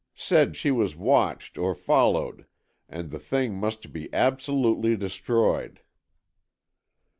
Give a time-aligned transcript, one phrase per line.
[0.15, 2.47] Said she was watched or followed
[2.89, 5.79] and the thing must be absolutely destroyed."